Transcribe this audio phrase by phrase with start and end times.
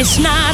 [0.00, 0.49] It's not.